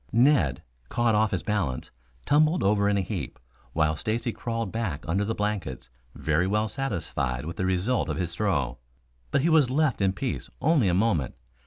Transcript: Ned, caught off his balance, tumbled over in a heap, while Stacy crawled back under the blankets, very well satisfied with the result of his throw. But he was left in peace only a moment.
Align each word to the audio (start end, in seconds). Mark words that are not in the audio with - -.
Ned, 0.11 0.63
caught 0.89 1.13
off 1.13 1.29
his 1.29 1.43
balance, 1.43 1.91
tumbled 2.25 2.63
over 2.63 2.89
in 2.89 2.97
a 2.97 3.01
heap, 3.01 3.37
while 3.73 3.95
Stacy 3.95 4.31
crawled 4.31 4.71
back 4.71 5.05
under 5.07 5.23
the 5.23 5.35
blankets, 5.35 5.91
very 6.15 6.47
well 6.47 6.67
satisfied 6.67 7.45
with 7.45 7.57
the 7.57 7.67
result 7.67 8.09
of 8.09 8.17
his 8.17 8.33
throw. 8.33 8.79
But 9.29 9.41
he 9.41 9.49
was 9.49 9.69
left 9.69 10.01
in 10.01 10.13
peace 10.13 10.49
only 10.59 10.87
a 10.87 10.95
moment. 10.95 11.35